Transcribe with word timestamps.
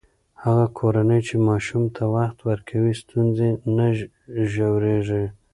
هغه 0.43 0.65
کورنۍ 0.79 1.21
چې 1.27 1.35
ماشوم 1.49 1.83
ته 1.95 2.03
وخت 2.15 2.37
ورکوي، 2.49 2.93
ستونزې 3.01 3.49
نه 3.77 3.87
ژورېږي. 4.51 5.23